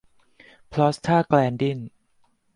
[0.71, 1.79] พรอสทาแกลนดิน